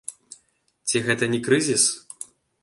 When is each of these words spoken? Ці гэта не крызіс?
Ці 0.93 1.01
гэта 1.09 1.29
не 1.35 1.39
крызіс? 1.49 1.83